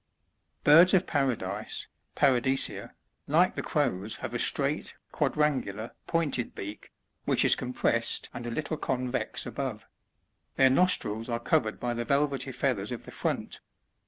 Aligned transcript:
]79. 0.65 0.65
Birds 0.83 0.93
op 0.95 1.05
Paradise,— 1.05 1.87
Paradis€ea,— 2.17 2.89
like 3.37 3.53
the 3.55 3.61
Crows 3.61 4.15
have 4.15 4.33
a 4.33 4.39
straight, 4.39 4.95
quadrangular, 5.11 5.91
pointed 6.07 6.55
beak, 6.55 6.91
which 7.25 7.45
is 7.45 7.55
compressed 7.55 8.27
and 8.33 8.47
a 8.47 8.49
little 8.49 8.77
convex 8.77 9.45
above; 9.45 9.85
their 10.55 10.71
nostrils 10.71 11.29
are 11.29 11.39
covered 11.39 11.79
by 11.79 11.93
the 11.93 12.03
velvety 12.03 12.51
feathers 12.51 12.91
of 12.91 13.05
the 13.05 13.11
front. 13.11 13.59